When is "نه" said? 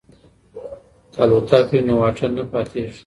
2.37-2.43